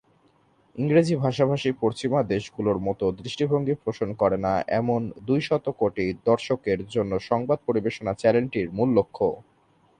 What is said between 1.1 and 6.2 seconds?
ভাষাভাষী পশ্চিমা দেশগুলোর মত দৃষ্টিভঙ্গি পোষণ করে না এমন দুইশত কোটি